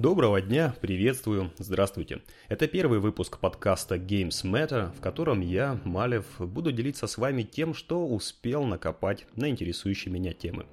Доброго 0.00 0.40
дня, 0.40 0.74
приветствую, 0.80 1.52
здравствуйте. 1.58 2.22
Это 2.48 2.66
первый 2.66 3.00
выпуск 3.00 3.38
подкаста 3.38 3.96
Games 3.96 4.44
Matter, 4.44 4.96
в 4.96 5.00
котором 5.02 5.42
я, 5.42 5.78
Малев, 5.84 6.24
буду 6.38 6.72
делиться 6.72 7.06
с 7.06 7.18
вами 7.18 7.42
тем, 7.42 7.74
что 7.74 8.08
успел 8.08 8.64
накопать 8.64 9.26
на 9.36 9.50
интересующие 9.50 10.10
меня 10.10 10.32
темы. 10.32 10.64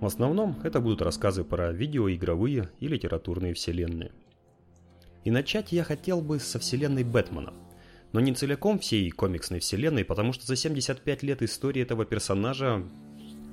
В 0.00 0.04
основном 0.04 0.60
это 0.64 0.80
будут 0.80 1.00
рассказы 1.00 1.44
про 1.44 1.72
видеоигровые 1.72 2.68
и 2.78 2.88
литературные 2.88 3.54
вселенные. 3.54 4.12
И 5.24 5.30
начать 5.30 5.72
я 5.72 5.82
хотел 5.82 6.20
бы 6.20 6.38
со 6.38 6.58
вселенной 6.58 7.04
Бэтмена. 7.04 7.54
Но 8.12 8.20
не 8.20 8.34
целиком 8.34 8.80
всей 8.80 9.10
комиксной 9.10 9.60
вселенной, 9.60 10.04
потому 10.04 10.34
что 10.34 10.44
за 10.44 10.56
75 10.56 11.22
лет 11.22 11.40
истории 11.40 11.80
этого 11.80 12.04
персонажа 12.04 12.86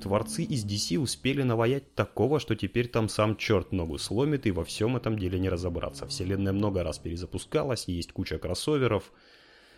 творцы 0.05 0.43
из 0.43 0.63
DC 0.63 0.99
успели 0.99 1.41
наваять 1.41 1.95
такого, 1.95 2.39
что 2.39 2.55
теперь 2.55 2.87
там 2.87 3.09
сам 3.09 3.35
черт 3.37 3.71
ногу 3.71 3.97
сломит 3.97 4.45
и 4.45 4.51
во 4.51 4.63
всем 4.63 4.95
этом 4.95 5.17
деле 5.17 5.39
не 5.39 5.49
разобраться. 5.49 6.05
Вселенная 6.05 6.53
много 6.53 6.83
раз 6.83 6.99
перезапускалась, 6.99 7.87
есть 7.87 8.11
куча 8.11 8.37
кроссоверов. 8.37 9.11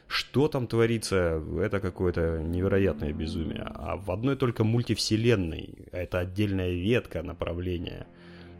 Что 0.07 0.49
там 0.49 0.67
творится, 0.67 1.41
это 1.61 1.79
какое-то 1.79 2.39
невероятное 2.43 3.13
безумие. 3.13 3.63
А 3.73 3.95
в 3.95 4.11
одной 4.11 4.35
только 4.35 4.65
мультивселенной, 4.65 5.87
а 5.93 5.97
это 5.97 6.19
отдельная 6.19 6.71
ветка 6.71 7.23
направления 7.23 8.05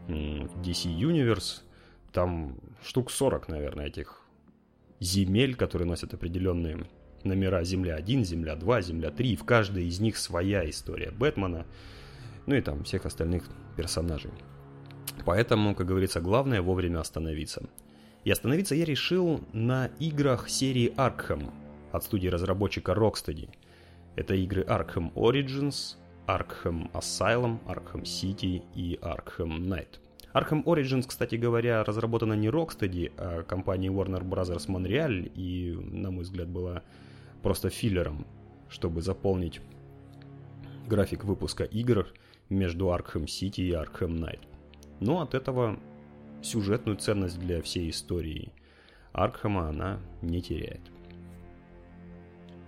DC 0.08 0.86
Universe, 0.86 1.60
там 2.12 2.56
штук 2.82 3.10
40, 3.10 3.48
наверное, 3.48 3.88
этих 3.88 4.22
земель, 5.00 5.54
которые 5.54 5.86
носят 5.86 6.14
определенные 6.14 6.86
номера 7.28 7.62
Земля-1, 7.62 8.24
Земля-2, 8.24 8.82
Земля-3, 8.82 9.36
в 9.36 9.44
каждой 9.44 9.86
из 9.86 10.00
них 10.00 10.16
своя 10.16 10.68
история 10.68 11.10
Бэтмена, 11.10 11.66
ну 12.46 12.54
и 12.54 12.60
там 12.60 12.82
всех 12.84 13.06
остальных 13.06 13.44
персонажей. 13.76 14.32
Поэтому, 15.24 15.74
как 15.74 15.86
говорится, 15.86 16.20
главное 16.20 16.62
вовремя 16.62 17.00
остановиться. 17.00 17.62
И 18.24 18.30
остановиться 18.30 18.74
я 18.74 18.84
решил 18.84 19.40
на 19.52 19.86
играх 20.00 20.48
серии 20.48 20.92
Arkham 20.96 21.50
от 21.92 22.04
студии 22.04 22.28
разработчика 22.28 22.92
Rocksteady. 22.92 23.48
Это 24.16 24.34
игры 24.34 24.62
Arkham 24.62 25.12
Origins, 25.14 25.96
Arkham 26.26 26.90
Asylum, 26.92 27.58
Arkham 27.66 28.02
City 28.02 28.62
и 28.74 28.98
Arkham 29.00 29.58
Knight. 29.60 29.98
Arkham 30.34 30.62
Origins, 30.64 31.06
кстати 31.06 31.36
говоря, 31.36 31.84
разработана 31.84 32.34
не 32.34 32.48
Rocksteady, 32.48 33.12
а 33.16 33.42
компанией 33.44 33.90
Warner 33.90 34.22
Bros. 34.22 34.66
Montreal 34.66 35.32
и, 35.34 35.74
на 35.74 36.10
мой 36.10 36.24
взгляд, 36.24 36.48
была 36.48 36.82
просто 37.42 37.70
филлером, 37.70 38.26
чтобы 38.68 39.02
заполнить 39.02 39.60
график 40.86 41.24
выпуска 41.24 41.64
игр 41.64 42.08
между 42.48 42.86
Arkham 42.86 43.24
City 43.24 43.62
и 43.62 43.72
Arkham 43.72 44.18
Knight. 44.18 44.40
Но 45.00 45.20
от 45.20 45.34
этого 45.34 45.78
сюжетную 46.42 46.96
ценность 46.96 47.38
для 47.38 47.62
всей 47.62 47.90
истории 47.90 48.52
Аркхема 49.12 49.68
она 49.68 49.98
не 50.22 50.40
теряет. 50.40 50.80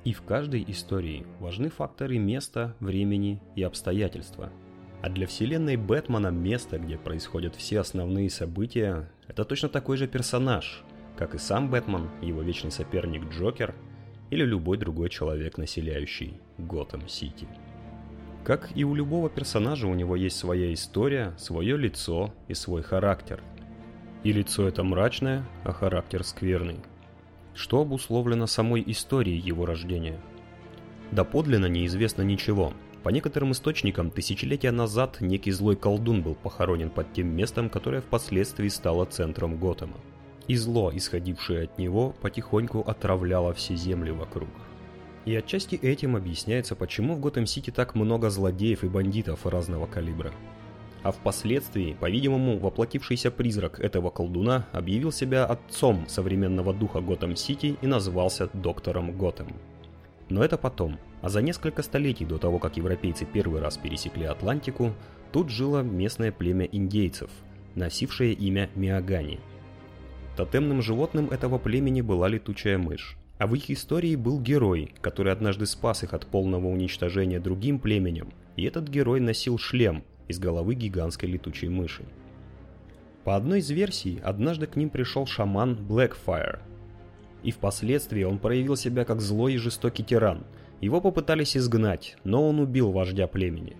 И 0.04 0.12
в 0.12 0.22
каждой 0.22 0.64
истории 0.66 1.26
важны 1.38 1.68
факторы 1.68 2.18
места, 2.18 2.74
времени 2.80 3.40
и 3.54 3.62
обстоятельства. 3.62 4.50
А 5.02 5.10
для 5.10 5.26
вселенной 5.26 5.76
Бэтмена 5.76 6.28
место, 6.28 6.78
где 6.78 6.96
происходят 6.96 7.54
все 7.54 7.80
основные 7.80 8.30
события, 8.30 9.10
это 9.28 9.44
точно 9.44 9.68
такой 9.68 9.96
же 9.96 10.06
персонаж, 10.06 10.82
как 11.16 11.34
и 11.34 11.38
сам 11.38 11.70
Бэтмен, 11.70 12.08
его 12.22 12.42
вечный 12.42 12.70
соперник 12.70 13.30
Джокер– 13.30 13.74
или 14.30 14.44
любой 14.44 14.78
другой 14.78 15.10
человек, 15.10 15.58
населяющий 15.58 16.40
Готэм-Сити. 16.58 17.48
Как 18.44 18.70
и 18.74 18.84
у 18.84 18.94
любого 18.94 19.28
персонажа, 19.28 19.86
у 19.86 19.94
него 19.94 20.16
есть 20.16 20.38
своя 20.38 20.72
история, 20.72 21.34
свое 21.38 21.76
лицо 21.76 22.32
и 22.48 22.54
свой 22.54 22.82
характер. 22.82 23.42
И 24.24 24.32
лицо 24.32 24.66
это 24.66 24.82
мрачное, 24.82 25.46
а 25.64 25.72
характер 25.72 26.24
скверный. 26.24 26.80
Что 27.54 27.80
обусловлено 27.80 28.46
самой 28.46 28.82
историей 28.86 29.38
его 29.38 29.66
рождения? 29.66 30.18
Доподлинно 31.10 31.66
неизвестно 31.66 32.22
ничего. 32.22 32.72
По 33.02 33.08
некоторым 33.08 33.52
источникам, 33.52 34.10
тысячелетия 34.10 34.70
назад 34.70 35.20
некий 35.20 35.50
злой 35.50 35.76
колдун 35.76 36.22
был 36.22 36.34
похоронен 36.34 36.90
под 36.90 37.12
тем 37.12 37.28
местом, 37.28 37.68
которое 37.68 38.00
впоследствии 38.00 38.68
стало 38.68 39.06
центром 39.06 39.58
Готэма 39.58 39.96
и 40.50 40.56
зло, 40.56 40.90
исходившее 40.92 41.62
от 41.62 41.78
него, 41.78 42.12
потихоньку 42.22 42.80
отравляло 42.80 43.54
все 43.54 43.76
земли 43.76 44.10
вокруг. 44.10 44.48
И 45.24 45.32
отчасти 45.36 45.76
этим 45.76 46.16
объясняется, 46.16 46.74
почему 46.74 47.14
в 47.14 47.20
Готэм-Сити 47.20 47.70
так 47.70 47.94
много 47.94 48.30
злодеев 48.30 48.82
и 48.82 48.88
бандитов 48.88 49.46
разного 49.46 49.86
калибра. 49.86 50.32
А 51.04 51.12
впоследствии, 51.12 51.96
по-видимому, 52.00 52.58
воплотившийся 52.58 53.30
призрак 53.30 53.78
этого 53.78 54.10
колдуна 54.10 54.66
объявил 54.72 55.12
себя 55.12 55.44
отцом 55.44 56.04
современного 56.08 56.74
духа 56.74 56.98
Готэм-Сити 56.98 57.78
и 57.80 57.86
назвался 57.86 58.50
доктором 58.52 59.16
Готэм. 59.16 59.54
Но 60.30 60.42
это 60.42 60.58
потом. 60.58 60.98
А 61.22 61.28
за 61.28 61.42
несколько 61.42 61.84
столетий 61.84 62.24
до 62.24 62.38
того, 62.38 62.58
как 62.58 62.76
европейцы 62.76 63.24
первый 63.24 63.60
раз 63.60 63.76
пересекли 63.76 64.24
Атлантику, 64.24 64.94
тут 65.30 65.48
жило 65.48 65.82
местное 65.82 66.32
племя 66.32 66.64
индейцев, 66.64 67.30
носившее 67.76 68.32
имя 68.32 68.68
Миагани– 68.74 69.38
Тотемным 70.40 70.80
животным 70.80 71.28
этого 71.28 71.58
племени 71.58 72.00
была 72.00 72.26
летучая 72.26 72.78
мышь. 72.78 73.18
А 73.36 73.46
в 73.46 73.54
их 73.54 73.70
истории 73.70 74.16
был 74.16 74.40
герой, 74.40 74.90
который 75.02 75.34
однажды 75.34 75.66
спас 75.66 76.02
их 76.02 76.14
от 76.14 76.24
полного 76.24 76.66
уничтожения 76.66 77.38
другим 77.38 77.78
племенем, 77.78 78.32
и 78.56 78.64
этот 78.64 78.88
герой 78.88 79.20
носил 79.20 79.58
шлем 79.58 80.02
из 80.28 80.38
головы 80.38 80.76
гигантской 80.76 81.28
летучей 81.28 81.68
мыши. 81.68 82.04
По 83.22 83.36
одной 83.36 83.58
из 83.58 83.68
версий, 83.68 84.18
однажды 84.24 84.66
к 84.66 84.76
ним 84.76 84.88
пришел 84.88 85.26
шаман 85.26 85.74
Blackfire. 85.74 86.60
И 87.42 87.50
впоследствии 87.50 88.22
он 88.22 88.38
проявил 88.38 88.76
себя 88.76 89.04
как 89.04 89.20
злой 89.20 89.52
и 89.52 89.58
жестокий 89.58 90.04
тиран. 90.04 90.44
Его 90.80 91.02
попытались 91.02 91.54
изгнать, 91.54 92.16
но 92.24 92.48
он 92.48 92.60
убил 92.60 92.92
вождя 92.92 93.26
племени. 93.26 93.76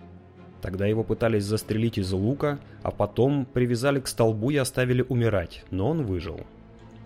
Тогда 0.61 0.85
его 0.85 1.03
пытались 1.03 1.43
застрелить 1.43 1.97
из 1.97 2.11
лука, 2.11 2.59
а 2.83 2.91
потом 2.91 3.45
привязали 3.45 3.99
к 3.99 4.07
столбу 4.07 4.51
и 4.51 4.57
оставили 4.57 5.03
умирать, 5.07 5.65
но 5.71 5.89
он 5.89 6.05
выжил. 6.05 6.41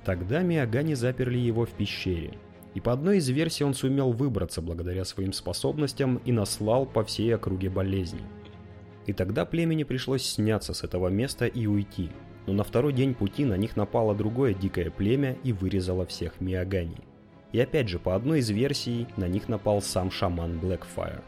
Тогда 0.03 0.41
Миагани 0.41 0.93
заперли 0.93 1.38
его 1.38 1.66
в 1.66 1.69
пещере. 1.69 2.33
И 2.73 2.81
по 2.81 2.91
одной 2.91 3.17
из 3.17 3.29
версий 3.29 3.63
он 3.63 3.73
сумел 3.73 4.11
выбраться 4.11 4.61
благодаря 4.61 5.05
своим 5.05 5.31
способностям 5.31 6.17
и 6.25 6.33
наслал 6.33 6.85
по 6.85 7.05
всей 7.05 7.33
округе 7.33 7.69
болезни. 7.69 8.21
И 9.05 9.13
тогда 9.13 9.45
племени 9.45 9.83
пришлось 9.83 10.23
сняться 10.23 10.73
с 10.73 10.83
этого 10.83 11.07
места 11.07 11.45
и 11.45 11.66
уйти. 11.67 12.09
Но 12.47 12.53
на 12.53 12.63
второй 12.63 12.91
день 12.91 13.13
пути 13.13 13.45
на 13.45 13.55
них 13.55 13.77
напало 13.77 14.13
другое 14.13 14.53
дикое 14.53 14.91
племя 14.91 15.37
и 15.43 15.53
вырезало 15.53 16.05
всех 16.05 16.41
Миагани. 16.41 16.97
И 17.53 17.59
опять 17.59 17.87
же, 17.87 17.97
по 17.97 18.16
одной 18.16 18.39
из 18.39 18.49
версий, 18.49 19.07
на 19.16 19.27
них 19.27 19.47
напал 19.47 19.81
сам 19.81 20.11
шаман 20.11 20.59
Блэкфайр. 20.59 21.23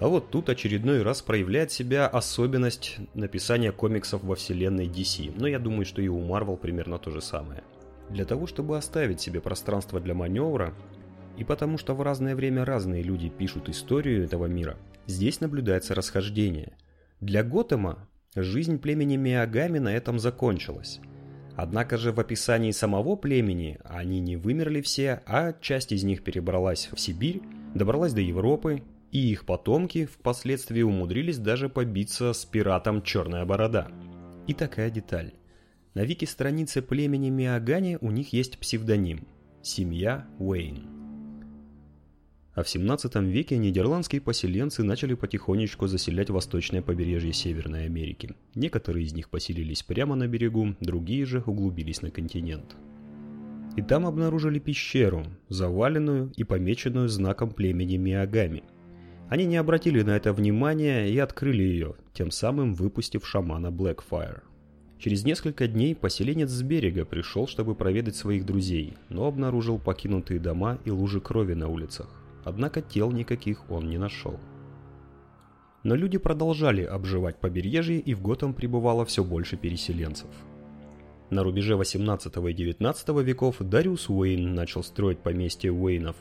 А 0.00 0.08
вот 0.08 0.30
тут 0.30 0.48
очередной 0.48 1.02
раз 1.02 1.20
проявляет 1.20 1.70
себя 1.70 2.06
особенность 2.06 2.96
написания 3.12 3.70
комиксов 3.70 4.24
во 4.24 4.34
вселенной 4.34 4.86
DC, 4.86 5.34
но 5.36 5.46
я 5.46 5.58
думаю, 5.58 5.84
что 5.84 6.00
и 6.00 6.08
у 6.08 6.18
Marvel 6.18 6.56
примерно 6.56 6.98
то 6.98 7.10
же 7.10 7.20
самое. 7.20 7.62
Для 8.08 8.24
того, 8.24 8.46
чтобы 8.46 8.78
оставить 8.78 9.20
себе 9.20 9.42
пространство 9.42 10.00
для 10.00 10.14
маневра, 10.14 10.74
и 11.36 11.44
потому 11.44 11.76
что 11.76 11.94
в 11.94 12.00
разное 12.00 12.34
время 12.34 12.64
разные 12.64 13.02
люди 13.02 13.28
пишут 13.28 13.68
историю 13.68 14.24
этого 14.24 14.46
мира, 14.46 14.78
здесь 15.06 15.42
наблюдается 15.42 15.94
расхождение. 15.94 16.72
Для 17.20 17.44
Готэма 17.44 18.08
жизнь 18.34 18.78
племени 18.78 19.16
Миагами 19.16 19.78
на 19.80 19.94
этом 19.94 20.18
закончилась. 20.18 20.98
Однако 21.56 21.98
же 21.98 22.12
в 22.12 22.20
описании 22.20 22.70
самого 22.70 23.16
племени 23.16 23.78
они 23.84 24.20
не 24.20 24.36
вымерли 24.36 24.80
все, 24.80 25.20
а 25.26 25.52
часть 25.60 25.92
из 25.92 26.04
них 26.04 26.24
перебралась 26.24 26.88
в 26.90 26.98
Сибирь, 26.98 27.42
добралась 27.74 28.14
до 28.14 28.22
Европы 28.22 28.82
и 29.12 29.18
их 29.30 29.44
потомки 29.44 30.06
впоследствии 30.06 30.82
умудрились 30.82 31.38
даже 31.38 31.68
побиться 31.68 32.32
с 32.32 32.44
пиратом 32.44 33.02
Черная 33.02 33.44
Борода. 33.44 33.88
И 34.46 34.54
такая 34.54 34.90
деталь. 34.90 35.32
На 35.94 36.04
вики-странице 36.04 36.82
племени 36.82 37.30
Миагани 37.30 37.98
у 38.00 38.10
них 38.10 38.32
есть 38.32 38.58
псевдоним– 38.58 39.26
семья 39.62 40.28
Уэйн. 40.38 40.86
А 42.54 42.62
в 42.62 42.68
17 42.68 43.14
веке 43.16 43.58
нидерландские 43.58 44.20
поселенцы 44.20 44.82
начали 44.82 45.14
потихонечку 45.14 45.86
заселять 45.86 46.30
восточное 46.30 46.82
побережье 46.82 47.32
Северной 47.32 47.86
Америки. 47.86 48.34
Некоторые 48.54 49.06
из 49.06 49.12
них 49.12 49.30
поселились 49.30 49.82
прямо 49.82 50.14
на 50.14 50.26
берегу, 50.26 50.74
другие 50.80 51.24
же 51.26 51.42
углубились 51.46 52.02
на 52.02 52.10
континент. 52.10 52.76
И 53.76 53.82
там 53.82 54.04
обнаружили 54.04 54.58
пещеру, 54.58 55.24
заваленную 55.48 56.32
и 56.36 56.44
помеченную 56.44 57.08
знаком 57.08 57.50
племени 57.50 57.96
Миагами– 57.96 58.62
они 59.30 59.44
не 59.44 59.56
обратили 59.58 60.02
на 60.02 60.10
это 60.10 60.32
внимания 60.32 61.06
и 61.08 61.16
открыли 61.16 61.62
ее, 61.62 61.94
тем 62.12 62.32
самым 62.32 62.74
выпустив 62.74 63.24
шамана 63.24 63.68
Blackfire. 63.68 64.40
Через 64.98 65.24
несколько 65.24 65.68
дней 65.68 65.94
поселенец 65.94 66.50
с 66.50 66.62
берега 66.62 67.04
пришел, 67.04 67.46
чтобы 67.46 67.76
проведать 67.76 68.16
своих 68.16 68.44
друзей, 68.44 68.94
но 69.08 69.26
обнаружил 69.26 69.78
покинутые 69.78 70.40
дома 70.40 70.78
и 70.84 70.90
лужи 70.90 71.20
крови 71.20 71.54
на 71.54 71.68
улицах. 71.68 72.08
Однако 72.44 72.82
тел 72.82 73.12
никаких 73.12 73.70
он 73.70 73.88
не 73.88 73.98
нашел. 73.98 74.36
Но 75.84 75.94
люди 75.94 76.18
продолжали 76.18 76.82
обживать 76.82 77.38
побережье, 77.38 78.00
и 78.00 78.14
в 78.14 78.22
Готэм 78.22 78.52
прибывало 78.52 79.04
все 79.04 79.22
больше 79.22 79.56
переселенцев. 79.56 80.28
На 81.30 81.44
рубеже 81.44 81.76
18 81.76 82.36
и 82.36 82.52
19 82.52 83.08
веков 83.22 83.56
Дариус 83.60 84.10
Уэйн 84.10 84.54
начал 84.56 84.82
строить 84.82 85.20
поместье 85.20 85.72
Уэйнов. 85.72 86.16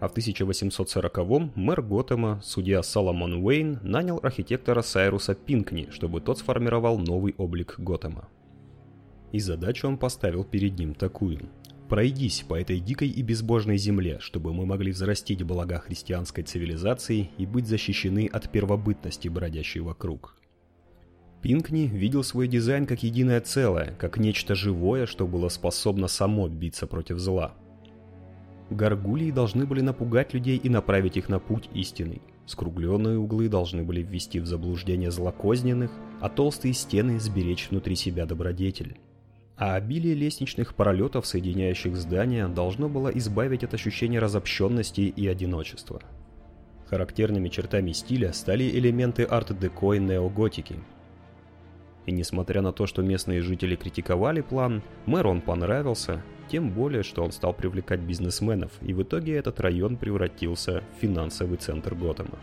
А 0.00 0.08
в 0.08 0.14
1840-м 0.14 1.52
мэр 1.54 1.82
Готэма, 1.82 2.40
судья 2.42 2.82
Соломон 2.82 3.44
Уэйн, 3.44 3.80
нанял 3.82 4.20
архитектора 4.22 4.82
Сайруса 4.82 5.34
Пинкни, 5.34 5.88
чтобы 5.90 6.20
тот 6.20 6.38
сформировал 6.38 6.98
новый 6.98 7.34
облик 7.38 7.76
Готэма. 7.78 8.28
И 9.32 9.40
задачу 9.40 9.88
он 9.88 9.98
поставил 9.98 10.44
перед 10.44 10.78
ним 10.78 10.94
такую– 10.94 11.48
Пройдись 11.88 12.44
по 12.48 12.58
этой 12.58 12.80
дикой 12.80 13.08
и 13.08 13.22
безбожной 13.22 13.76
земле, 13.76 14.18
чтобы 14.20 14.54
мы 14.54 14.64
могли 14.64 14.90
взрастить 14.90 15.42
блага 15.42 15.80
христианской 15.80 16.42
цивилизации 16.42 17.30
и 17.36 17.44
быть 17.44 17.66
защищены 17.66 18.28
от 18.32 18.50
первобытности, 18.50 19.28
бродящей 19.28 19.80
вокруг. 19.80 20.36
Пинкни 21.42 21.86
видел 21.86 22.24
свой 22.24 22.48
дизайн 22.48 22.86
как 22.86 23.02
единое 23.02 23.40
целое, 23.42 23.94
как 23.98 24.16
нечто 24.16 24.54
живое, 24.54 25.04
что 25.04 25.26
было 25.26 25.50
способно 25.50 26.08
само 26.08 26.48
биться 26.48 26.86
против 26.86 27.18
зла. 27.18 27.54
Горгулии 28.70 29.30
должны 29.30 29.66
были 29.66 29.80
напугать 29.80 30.34
людей 30.34 30.56
и 30.56 30.68
направить 30.68 31.16
их 31.16 31.28
на 31.28 31.38
путь 31.38 31.68
истинный. 31.74 32.22
Скругленные 32.46 33.18
углы 33.18 33.48
должны 33.48 33.84
были 33.84 34.02
ввести 34.02 34.40
в 34.40 34.46
заблуждение 34.46 35.10
злокозненных, 35.10 35.90
а 36.20 36.28
толстые 36.28 36.74
стены 36.74 37.20
сберечь 37.20 37.68
внутри 37.70 37.96
себя 37.96 38.26
добродетель 38.26 38.98
а 39.56 39.74
обилие 39.76 40.14
лестничных 40.14 40.74
пролетов, 40.74 41.26
соединяющих 41.26 41.96
здания, 41.96 42.48
должно 42.48 42.88
было 42.88 43.08
избавить 43.08 43.62
от 43.62 43.74
ощущения 43.74 44.18
разобщенности 44.18 45.02
и 45.02 45.26
одиночества. 45.28 46.02
Характерными 46.86 47.48
чертами 47.48 47.92
стиля 47.92 48.32
стали 48.32 48.64
элементы 48.64 49.22
арт-деко 49.22 49.94
и 49.94 50.00
неоготики. 50.00 50.76
И 52.06 52.12
несмотря 52.12 52.60
на 52.60 52.72
то, 52.72 52.86
что 52.86 53.02
местные 53.02 53.40
жители 53.40 53.76
критиковали 53.76 54.40
план, 54.40 54.82
мэру 55.06 55.30
он 55.30 55.40
понравился, 55.40 56.22
тем 56.48 56.70
более, 56.70 57.02
что 57.02 57.24
он 57.24 57.32
стал 57.32 57.54
привлекать 57.54 58.00
бизнесменов, 58.00 58.70
и 58.82 58.92
в 58.92 59.02
итоге 59.02 59.36
этот 59.36 59.60
район 59.60 59.96
превратился 59.96 60.82
в 60.96 61.00
финансовый 61.00 61.56
центр 61.56 61.94
Готэма. 61.94 62.38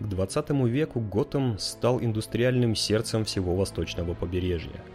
К 0.00 0.04
20 0.04 0.50
веку 0.66 1.00
Готэм 1.00 1.58
стал 1.58 2.00
индустриальным 2.00 2.74
сердцем 2.74 3.24
всего 3.24 3.54
восточного 3.54 4.14
побережья– 4.14 4.82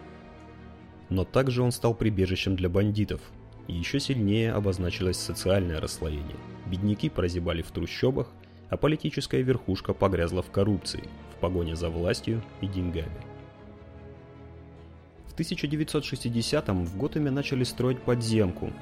но 1.12 1.24
также 1.24 1.62
он 1.62 1.72
стал 1.72 1.94
прибежищем 1.94 2.56
для 2.56 2.68
бандитов. 2.68 3.20
И 3.68 3.74
еще 3.74 4.00
сильнее 4.00 4.52
обозначилось 4.52 5.18
социальное 5.18 5.80
расслоение. 5.80 6.36
Бедняки 6.66 7.10
прозябали 7.10 7.62
в 7.62 7.70
трущобах, 7.70 8.28
а 8.72 8.78
политическая 8.78 9.42
верхушка 9.42 9.92
погрязла 9.92 10.40
в 10.40 10.50
коррупции, 10.50 11.04
в 11.36 11.40
погоне 11.40 11.76
за 11.76 11.90
властью 11.90 12.42
и 12.62 12.66
деньгами. 12.66 13.20
В 15.26 15.38
1960-м 15.38 16.86
в 16.86 16.96
Готэме 16.96 17.30
начали 17.30 17.64
строить 17.64 18.00
подземку, 18.00 18.72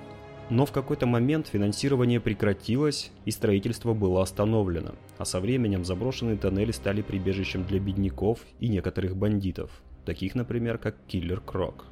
но 0.49 0.65
в 0.65 0.71
какой-то 0.71 1.07
момент 1.07 1.49
финансирование 1.49 2.21
прекратилось 2.21 3.11
и 3.25 3.33
строительство 3.33 3.93
было 3.93 4.23
остановлено, 4.23 4.95
а 5.19 5.25
со 5.25 5.41
временем 5.41 5.85
заброшенные 5.85 6.37
тоннели 6.37 6.71
стали 6.71 7.03
прибежищем 7.03 7.65
для 7.65 7.81
бедняков 7.81 8.39
и 8.61 8.69
некоторых 8.69 9.17
бандитов, 9.17 9.73
таких, 10.07 10.37
например, 10.37 10.79
как 10.79 10.95
Киллер 11.09 11.41
Крок 11.41 11.87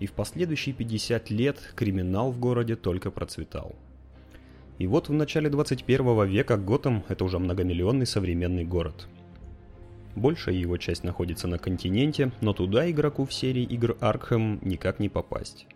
и 0.00 0.06
в 0.06 0.12
последующие 0.14 0.74
50 0.74 1.30
лет 1.30 1.74
криминал 1.76 2.32
в 2.32 2.40
городе 2.40 2.74
только 2.74 3.12
процветал. 3.12 3.76
И 4.80 4.86
вот 4.86 5.10
в 5.10 5.12
начале 5.12 5.50
21 5.50 6.24
века 6.24 6.56
Готэм– 6.56 7.04
это 7.08 7.22
уже 7.26 7.38
многомиллионный 7.38 8.06
современный 8.06 8.64
город. 8.64 9.08
Большая 10.16 10.54
его 10.54 10.78
часть 10.78 11.04
находится 11.04 11.48
на 11.48 11.58
континенте, 11.58 12.32
но 12.40 12.54
туда 12.54 12.90
игроку 12.90 13.26
в 13.26 13.34
серии 13.34 13.62
игр 13.62 13.98
Аркхэм 14.00 14.60
никак 14.62 14.98
не 14.98 15.10
попасть. 15.10 15.66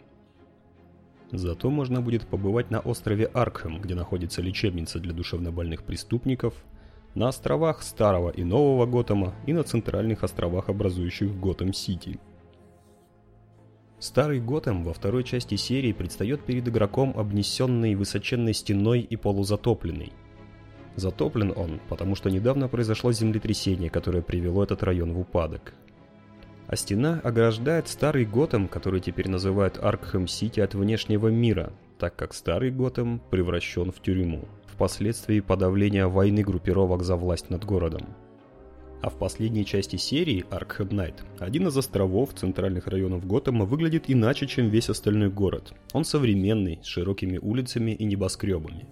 Зато 1.31 1.69
можно 1.69 2.01
будет 2.01 2.27
побывать 2.27 2.71
на 2.71 2.81
острове 2.81 3.27
Аркхэм, 3.27 3.83
где 3.83 3.95
находится 3.95 4.41
лечебница 4.41 4.99
для 5.01 5.13
душевнобольных 5.13 5.83
преступников, 5.83 6.55
на 7.15 7.29
островах 7.29 7.83
Старого 7.83 8.31
и 8.31 8.43
Нового 8.43 8.87
Готэма 8.87 9.35
и 9.45 9.53
на 9.53 9.65
центральных 9.65 10.25
островах, 10.25 10.71
образующих 10.71 11.31
Готэм-Сити– 11.31 12.19
Старый 13.99 14.41
Готэм 14.41 14.85
во 14.85 14.93
второй 14.93 15.25
части 15.25 15.55
серии 15.55 15.93
предстает 15.93 16.45
перед 16.45 16.69
игроком 16.69 17.15
обнесенный 17.17 17.95
высоченной 17.95 18.53
стеной 18.53 19.01
и 19.01 19.17
полузатопленный. 19.17 20.13
Затоплен 20.97 21.53
он, 21.57 21.81
потому 21.89 22.15
что 22.15 22.31
недавно 22.31 22.69
произошло 22.69 23.13
землетрясение, 23.13 23.91
которое 23.91 24.23
привело 24.23 24.63
этот 24.63 24.83
район 24.83 25.13
в 25.13 25.21
упадок. 25.21 25.75
А 26.67 26.77
стена 26.77 27.21
ограждает 27.23 27.89
старый 27.89 28.25
Готэм, 28.25 28.69
который 28.69 29.01
теперь 29.01 29.29
называют 29.29 29.79
Аркхэм-Сити 29.83 30.61
от 30.61 30.75
внешнего 30.75 31.29
мира, 31.29 31.73
так 31.99 32.17
как 32.17 32.35
старый 32.35 32.71
Готэм 32.71 33.21
превращен 33.31 33.91
в 33.93 34.01
тюрьму, 34.01 34.49
впоследствии 34.67 35.41
подавления 35.41 36.07
войны 36.07 36.43
группировок 36.43 37.03
за 37.03 37.17
власть 37.17 37.51
над 37.51 37.65
городом. 37.65 38.15
А 39.05 39.11
в 39.11 39.19
последней 39.19 39.67
части 39.67 39.97
серии 39.97 40.47
Arkham 40.49 40.89
Knight 40.89 41.17
один 41.39 41.69
из 41.69 41.77
островов 41.77 42.33
центральных 42.33 42.87
районов 42.87 43.27
Готэма 43.27 43.67
выглядит 43.67 44.05
иначе, 44.09 44.47
чем 44.47 44.71
весь 44.71 44.89
остальной 44.89 45.29
город. 45.29 45.75
Он 45.93 46.07
современный, 46.07 46.81
с 46.83 46.87
широкими 46.87 47.37
улицами 47.37 47.91
и 47.91 48.03
небоскребами. 48.07 48.89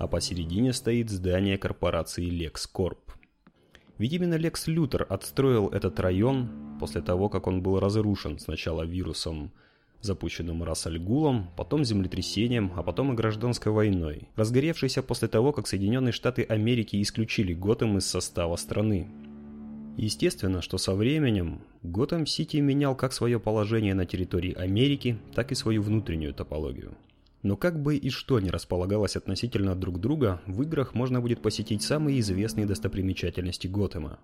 А 0.00 0.08
посередине 0.08 0.72
стоит 0.72 1.10
здание 1.10 1.58
корпорации 1.58 2.28
LexCorp. 2.28 2.98
Ведь 3.98 4.12
именно 4.12 4.34
Лекс 4.34 4.66
Лютер 4.66 5.06
отстроил 5.08 5.68
этот 5.68 6.00
район 6.00 6.48
после 6.80 7.00
того, 7.00 7.28
как 7.28 7.46
он 7.46 7.62
был 7.62 7.78
разрушен 7.78 8.40
сначала 8.40 8.82
вирусом, 8.82 9.52
запущенным 10.00 10.64
Рассальгулом, 10.64 11.50
потом 11.56 11.84
землетрясением, 11.84 12.72
а 12.74 12.82
потом 12.82 13.12
и 13.12 13.14
гражданской 13.14 13.70
войной, 13.70 14.26
разгоревшейся 14.34 15.04
после 15.04 15.28
того, 15.28 15.52
как 15.52 15.68
Соединенные 15.68 16.10
Штаты 16.10 16.42
Америки 16.42 17.00
исключили 17.00 17.54
Готэм 17.54 17.98
из 17.98 18.06
состава 18.06 18.56
страны. 18.56 19.06
Естественно, 19.96 20.62
что 20.62 20.78
со 20.78 20.94
временем 20.94 21.60
Готэм-Сити 21.82 22.56
менял 22.58 22.96
как 22.96 23.12
свое 23.12 23.38
положение 23.38 23.94
на 23.94 24.06
территории 24.06 24.54
Америки, 24.54 25.18
так 25.34 25.52
и 25.52 25.54
свою 25.54 25.82
внутреннюю 25.82 26.32
топологию. 26.32 26.96
Но 27.42 27.56
как 27.56 27.82
бы 27.82 27.96
и 27.96 28.08
что 28.08 28.40
ни 28.40 28.48
располагалось 28.48 29.16
относительно 29.16 29.74
друг 29.74 30.00
друга, 30.00 30.40
в 30.46 30.62
играх 30.62 30.94
можно 30.94 31.20
будет 31.20 31.42
посетить 31.42 31.82
самые 31.82 32.20
известные 32.20 32.66
достопримечательности 32.66 33.66
Готэма. 33.66 34.18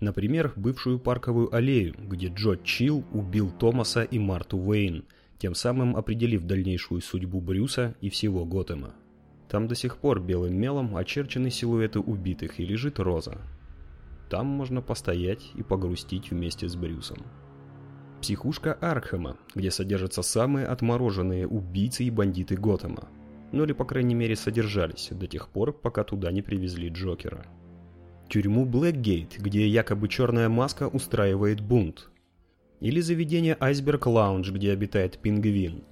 Например, 0.00 0.52
бывшую 0.56 0.98
парковую 0.98 1.54
аллею, 1.54 1.94
где 1.98 2.28
Джо 2.28 2.56
Чилл 2.56 3.04
убил 3.12 3.50
Томаса 3.50 4.02
и 4.02 4.18
Марту 4.18 4.56
Уэйн, 4.56 5.04
тем 5.38 5.54
самым 5.54 5.96
определив 5.96 6.44
дальнейшую 6.44 7.02
судьбу 7.02 7.40
Брюса 7.40 7.94
и 8.00 8.08
всего 8.08 8.44
Готэма. 8.44 8.94
Там 9.48 9.68
до 9.68 9.74
сих 9.74 9.98
пор 9.98 10.20
белым 10.20 10.54
мелом 10.54 10.96
очерчены 10.96 11.50
силуэты 11.50 12.00
убитых 12.00 12.60
и 12.60 12.64
лежит 12.64 12.98
роза, 12.98 13.38
там 14.28 14.46
можно 14.46 14.82
постоять 14.82 15.50
и 15.54 15.62
погрустить 15.62 16.30
вместе 16.30 16.68
с 16.68 16.76
Брюсом. 16.76 17.18
Психушка 18.20 18.74
Аркхема, 18.74 19.36
где 19.54 19.70
содержатся 19.70 20.22
самые 20.22 20.66
отмороженные 20.66 21.46
убийцы 21.46 22.04
и 22.04 22.10
бандиты 22.10 22.56
Готэма. 22.56 23.08
Ну 23.52 23.64
или, 23.64 23.72
по 23.72 23.84
крайней 23.84 24.14
мере, 24.14 24.36
содержались 24.36 25.08
до 25.10 25.26
тех 25.26 25.48
пор, 25.48 25.72
пока 25.72 26.04
туда 26.04 26.30
не 26.32 26.42
привезли 26.42 26.88
Джокера. 26.88 27.46
Тюрьму 28.28 28.66
Блэкгейт, 28.66 29.38
где 29.38 29.66
якобы 29.66 30.08
черная 30.08 30.48
маска 30.48 30.88
устраивает 30.88 31.60
бунт. 31.60 32.10
Или 32.80 33.00
заведение 33.00 33.56
Айсберг 33.58 34.06
Лаунж, 34.06 34.50
где 34.50 34.72
обитает 34.72 35.18
пингвин. 35.18 35.84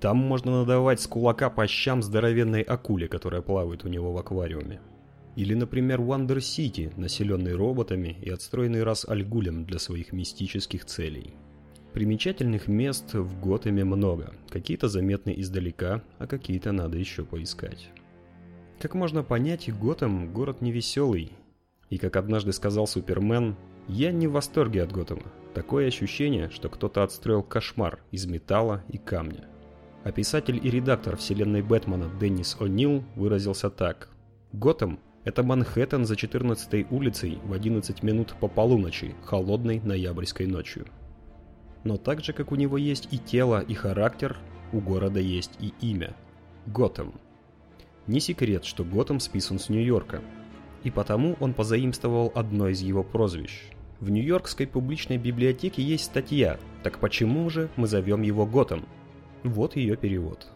Там 0.00 0.16
можно 0.16 0.60
надавать 0.60 1.00
с 1.00 1.06
кулака 1.06 1.48
по 1.48 1.66
щам 1.66 2.02
здоровенной 2.02 2.62
акуле, 2.62 3.06
которая 3.06 3.40
плавает 3.40 3.84
у 3.84 3.88
него 3.88 4.12
в 4.12 4.18
аквариуме. 4.18 4.80
Или, 5.36 5.52
например, 5.52 6.00
Wonder 6.00 6.38
City, 6.38 6.92
населенный 6.96 7.54
роботами 7.54 8.16
и 8.22 8.30
отстроенный 8.30 8.82
раз 8.82 9.04
Альгулем 9.06 9.66
для 9.66 9.78
своих 9.78 10.12
мистических 10.12 10.86
целей. 10.86 11.34
Примечательных 11.92 12.68
мест 12.68 13.12
в 13.12 13.40
Готэме 13.40 13.84
много, 13.84 14.32
какие-то 14.48 14.88
заметны 14.88 15.34
издалека, 15.36 16.02
а 16.18 16.26
какие-то 16.26 16.72
надо 16.72 16.96
еще 16.96 17.24
поискать. 17.24 17.90
Как 18.80 18.94
можно 18.94 19.22
понять, 19.22 19.70
Готэм– 19.72 20.32
город 20.34 20.62
невеселый. 20.62 21.32
И 21.90 21.98
как 21.98 22.16
однажды 22.16 22.52
сказал 22.52 22.86
Супермен, 22.86 23.56
«Я 23.88 24.12
не 24.12 24.26
в 24.26 24.32
восторге 24.32 24.82
от 24.82 24.92
Готэма. 24.92 25.32
Такое 25.54 25.86
ощущение, 25.88 26.50
что 26.50 26.68
кто-то 26.68 27.02
отстроил 27.02 27.42
кошмар 27.42 28.00
из 28.10 28.26
металла 28.26 28.84
и 28.88 28.98
камня». 28.98 29.48
А 30.02 30.12
писатель 30.12 30.60
и 30.62 30.70
редактор 30.70 31.16
вселенной 31.16 31.62
Бэтмена 31.62 32.10
Деннис 32.20 32.56
О'Нил 32.58 33.04
выразился 33.16 33.70
так. 33.70 34.08
«Готэм 34.52 34.98
это 35.26 35.42
Манхэттен 35.42 36.06
за 36.06 36.14
14-й 36.14 36.86
улицей 36.88 37.38
в 37.44 37.52
11 37.52 38.04
минут 38.04 38.36
по 38.40 38.46
полуночи, 38.46 39.16
холодной 39.24 39.80
ноябрьской 39.80 40.46
ночью. 40.46 40.86
Но 41.82 41.96
так 41.96 42.22
же, 42.22 42.32
как 42.32 42.52
у 42.52 42.54
него 42.54 42.78
есть 42.78 43.08
и 43.10 43.18
тело, 43.18 43.60
и 43.60 43.74
характер, 43.74 44.36
у 44.72 44.78
города 44.78 45.18
есть 45.18 45.50
и 45.58 45.74
имя– 45.80 46.14
Готэм. 46.66 47.14
Не 48.06 48.20
секрет, 48.20 48.64
что 48.64 48.84
Готэм 48.84 49.18
списан 49.18 49.58
с 49.58 49.68
Нью-Йорка, 49.68 50.22
и 50.84 50.92
потому 50.92 51.36
он 51.40 51.54
позаимствовал 51.54 52.30
одно 52.34 52.68
из 52.68 52.80
его 52.80 53.02
прозвищ– 53.02 53.72
В 54.00 54.10
Нью-Йоркской 54.10 54.68
публичной 54.68 55.16
библиотеке 55.16 55.82
есть 55.82 56.04
статья 56.04 56.58
«Так 56.84 57.00
почему 57.00 57.50
же 57.50 57.68
мы 57.74 57.88
зовем 57.88 58.22
его 58.22 58.46
Готэм?» 58.46 58.86
Вот 59.42 59.74
ее 59.74 59.96
перевод. 59.96 60.52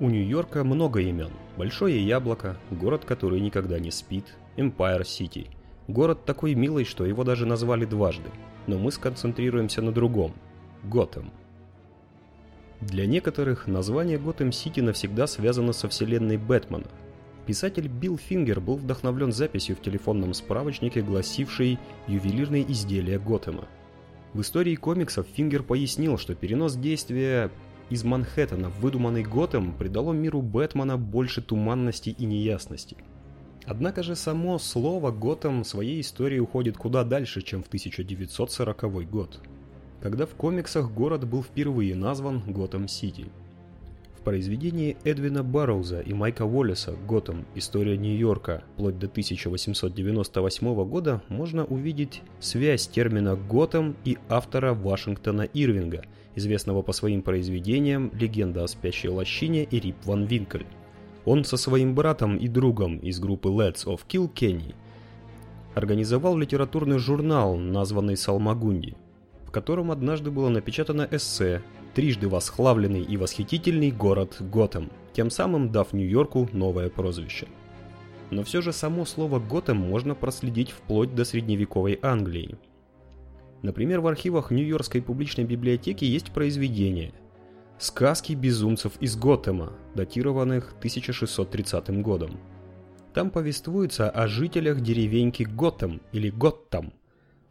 У 0.00 0.08
Нью-Йорка 0.08 0.64
много 0.64 1.00
имен. 1.00 1.30
Большое 1.56 2.04
яблоко, 2.04 2.56
город, 2.70 3.04
который 3.04 3.40
никогда 3.40 3.78
не 3.78 3.90
спит, 3.90 4.34
Empire 4.56 5.02
City. 5.02 5.48
Город 5.86 6.24
такой 6.24 6.54
милый, 6.54 6.84
что 6.84 7.04
его 7.04 7.24
даже 7.24 7.46
назвали 7.46 7.84
дважды. 7.84 8.30
Но 8.66 8.78
мы 8.78 8.90
сконцентрируемся 8.90 9.82
на 9.82 9.92
другом– 9.92 10.34
Готэм. 10.84 11.30
Для 12.80 13.06
некоторых 13.06 13.68
название 13.68 14.18
Готэм-Сити 14.18 14.80
навсегда 14.80 15.26
связано 15.26 15.72
со 15.72 15.88
вселенной 15.88 16.36
Бэтмена. 16.36 16.88
Писатель 17.46 17.86
Билл 17.86 18.16
Фингер 18.16 18.60
был 18.60 18.76
вдохновлен 18.76 19.32
записью 19.32 19.76
в 19.76 19.82
телефонном 19.82 20.34
справочнике, 20.34 21.02
гласившей 21.02 21.78
«Ювелирные 22.08 22.70
изделия 22.72 23.18
Готэма». 23.18 23.66
В 24.32 24.40
истории 24.40 24.74
комиксов 24.74 25.26
Фингер 25.34 25.62
пояснил, 25.62 26.18
что 26.18 26.34
перенос 26.34 26.74
действия 26.74 27.50
из 27.92 28.04
Манхэттена 28.04 28.70
в 28.70 28.80
выдуманный 28.80 29.22
Готэм 29.22 29.74
придало 29.74 30.12
миру 30.12 30.40
Бэтмена 30.42 30.96
больше 30.96 31.42
туманности 31.42 32.10
и 32.10 32.24
неясности. 32.24 32.96
Однако 33.66 34.02
же 34.02 34.16
само 34.16 34.58
слово 34.58 35.10
Готэм 35.12 35.64
своей 35.64 36.00
историей 36.00 36.40
уходит 36.40 36.76
куда 36.76 37.04
дальше, 37.04 37.42
чем 37.42 37.62
в 37.62 37.66
1940 37.68 39.08
год 39.10 39.40
когда 40.02 40.26
в 40.26 40.30
комиксах 40.30 40.90
город 40.90 41.26
был 41.28 41.44
впервые 41.44 41.94
назван 41.94 42.42
Готэм-Сити. 42.44 43.26
В 44.18 44.24
произведении 44.24 44.96
Эдвина 45.04 45.44
Барроуза 45.44 46.00
и 46.00 46.12
Майка 46.12 46.44
Уоллеса 46.44 46.94
«Готэм. 47.08 47.44
История 47.54 47.96
Нью-Йорка» 47.96 48.64
вплоть 48.74 48.98
до 48.98 49.06
1898 49.06 50.84
года 50.84 51.22
можно 51.28 51.64
увидеть 51.64 52.22
связь 52.40 52.88
термина 52.88 53.36
«Готэм» 53.36 53.96
и 54.04 54.18
автора 54.28 54.74
Вашингтона 54.74 55.42
Ирвинга, 55.42 56.04
известного 56.34 56.82
по 56.82 56.92
своим 56.92 57.22
произведениям 57.22 58.10
«Легенда 58.14 58.64
о 58.64 58.68
спящей 58.68 59.08
лощине» 59.08 59.64
и 59.64 59.80
«Рип 59.80 59.96
Ван 60.04 60.24
Винкель». 60.24 60.66
Он 61.24 61.44
со 61.44 61.56
своим 61.56 61.94
братом 61.94 62.36
и 62.36 62.48
другом 62.48 62.98
из 62.98 63.20
группы 63.20 63.48
Let's 63.48 63.86
of 63.86 64.00
Kilkenny 64.08 64.74
организовал 65.74 66.36
литературный 66.36 66.98
журнал, 66.98 67.56
названный 67.56 68.16
«Салмагунди», 68.16 68.96
в 69.46 69.50
котором 69.50 69.90
однажды 69.90 70.30
было 70.30 70.48
напечатано 70.48 71.06
эссе 71.10 71.62
«Трижды 71.94 72.28
восхлавленный 72.28 73.02
и 73.02 73.16
восхитительный 73.16 73.90
город 73.90 74.36
Готэм», 74.40 74.90
тем 75.12 75.30
самым 75.30 75.70
дав 75.70 75.92
Нью-Йорку 75.92 76.48
новое 76.52 76.88
прозвище. 76.88 77.46
Но 78.30 78.44
все 78.44 78.62
же 78.62 78.72
само 78.72 79.04
слово 79.04 79.38
«Готэм» 79.38 79.76
можно 79.76 80.14
проследить 80.14 80.70
вплоть 80.70 81.14
до 81.14 81.24
средневековой 81.24 81.98
Англии. 82.02 82.56
Например, 83.62 84.00
в 84.00 84.06
архивах 84.06 84.50
Нью-Йоркской 84.50 85.02
публичной 85.02 85.44
библиотеки 85.44 86.04
есть 86.04 86.32
произведения 86.32 87.12
«Сказки 87.78 88.32
безумцев 88.32 88.92
из 89.00 89.16
Готэма», 89.16 89.72
датированных 89.94 90.74
1630 90.78 92.02
годом. 92.02 92.38
Там 93.14 93.30
повествуется 93.30 94.10
о 94.10 94.28
жителях 94.28 94.80
деревеньки 94.80 95.44
Готэм 95.44 96.00
или 96.12 96.30
Готтам– 96.30 96.92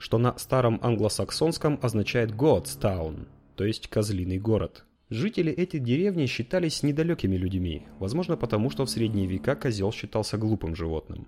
что 0.01 0.18
на 0.18 0.36
старом 0.39 0.80
англосаксонском 0.82 1.77
означает 1.80 2.32
Godstown, 2.32 3.27
то 3.56 3.63
есть 3.63 3.88
«козлиный 3.88 4.39
город». 4.39 4.84
Жители 5.12 5.51
этой 5.51 5.80
деревни 5.80 6.25
считались 6.25 6.82
недалекими 6.82 7.36
людьми, 7.36 7.86
возможно 8.00 8.36
потому, 8.36 8.72
что 8.72 8.86
в 8.86 8.89
средние 8.89 9.27
века 9.27 9.56
козел 9.56 9.91
считался 9.91 10.39
глупым 10.39 10.75
животным. 10.75 11.27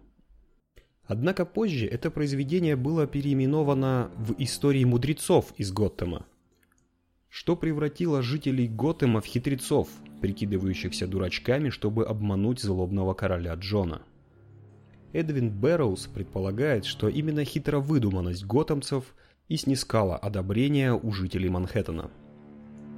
Однако 1.06 1.46
позже 1.46 1.86
это 1.86 2.10
произведение 2.10 2.76
было 2.76 3.08
переименовано 3.08 4.10
в 4.18 4.36
«Истории 4.38 4.86
мудрецов» 4.86 5.54
из 5.58 5.72
Готэма, 5.72 6.26
что 7.30 7.56
превратило 7.58 8.22
жителей 8.22 8.68
Готэма 8.68 9.20
в 9.20 9.26
хитрецов, 9.26 9.90
прикидывающихся 10.22 11.08
дурачками, 11.08 11.70
чтобы 11.70 12.06
обмануть 12.06 12.62
злобного 12.62 13.14
короля 13.14 13.54
Джона. 13.56 14.02
Эдвин 15.12 15.52
Бэрроуз 15.52 16.08
предполагает, 16.08 16.86
что 16.86 17.10
именно 17.10 17.44
хитровыдуманность 17.44 18.46
готэмцев 18.46 19.14
и 19.50 19.58
снискала 19.58 20.16
одобрение 20.18 20.94
у 20.94 21.12
жителей 21.12 21.50
Манхэттена. 21.50 22.10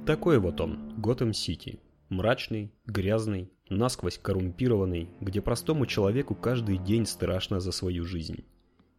Такой 0.06 0.38
вот 0.38 0.60
он, 0.60 0.94
Готэм-Сити. 0.96 1.80
Мрачный, 2.08 2.72
грязный, 2.86 3.50
насквозь 3.68 4.18
коррумпированный, 4.18 5.10
где 5.20 5.40
простому 5.40 5.86
человеку 5.86 6.36
каждый 6.36 6.78
день 6.78 7.04
страшно 7.04 7.58
за 7.58 7.72
свою 7.72 8.04
жизнь. 8.04 8.44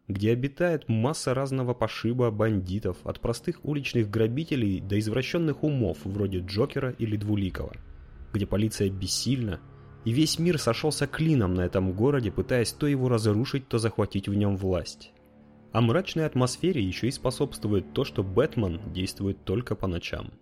Где 0.08 0.32
обитает 0.32 0.90
масса 0.90 1.32
разного 1.32 1.72
пошиба 1.72 2.30
бандитов, 2.30 2.98
от 3.04 3.20
простых 3.20 3.64
уличных 3.64 4.10
грабителей 4.10 4.80
до 4.80 4.98
извращенных 4.98 5.64
умов, 5.64 5.98
вроде 6.04 6.40
Джокера 6.40 6.90
или 6.90 7.16
Двуликова. 7.16 7.72
Где 8.34 8.46
полиция 8.46 8.90
бессильна, 8.90 9.60
и 10.04 10.12
весь 10.12 10.38
мир 10.38 10.58
сошелся 10.58 11.06
клином 11.06 11.54
на 11.54 11.62
этом 11.62 11.94
городе, 11.94 12.30
пытаясь 12.30 12.72
то 12.72 12.86
его 12.86 13.08
разрушить, 13.08 13.68
то 13.68 13.78
захватить 13.78 14.28
в 14.28 14.34
нем 14.34 14.58
власть. 14.58 15.12
А 15.72 15.80
мрачной 15.80 16.26
атмосфере 16.26 16.82
еще 16.82 17.08
и 17.08 17.10
способствует 17.10 17.94
то, 17.94 18.04
что 18.04 18.22
Бэтмен 18.22 18.92
действует 18.92 19.44
только 19.44 19.74
по 19.74 19.86
ночам. 19.86 20.32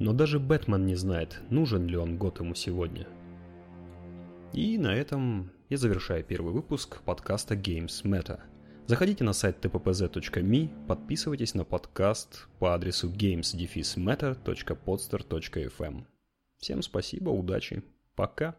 Но 0.00 0.12
даже 0.12 0.40
Бэтмен 0.40 0.84
не 0.86 0.96
знает, 0.96 1.40
нужен 1.50 1.86
ли 1.86 1.96
он 1.96 2.18
Готэму 2.18 2.56
сегодня. 2.56 3.06
И 4.54 4.78
на 4.78 4.94
этом 4.94 5.52
я 5.68 5.76
завершаю 5.76 6.24
первый 6.24 6.54
выпуск 6.54 7.02
подкаста 7.02 7.54
Games 7.54 8.02
Meta. 8.02 8.40
Заходите 8.86 9.24
на 9.24 9.34
сайт 9.34 9.62
tppz.me, 9.64 10.86
подписывайтесь 10.88 11.54
на 11.54 11.64
подкаст 11.64 12.48
по 12.58 12.74
адресу 12.74 13.08
games-meta.podster.fm. 13.08 16.04
Всем 16.58 16.82
спасибо, 16.82 17.30
удачи, 17.30 17.84
пока! 18.16 18.56